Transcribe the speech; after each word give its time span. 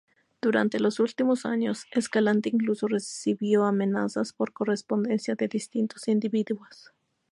Durante 0.41 0.79
los 0.79 0.99
últimos 0.99 1.45
años, 1.45 1.85
Escalante 1.91 2.49
incluso 2.51 2.87
recibió 2.87 3.65
amenazas 3.65 4.33
por 4.33 4.51
correspondencia 4.51 5.35
de 5.35 5.47
distintos 5.47 6.07
individuos. 6.07 6.91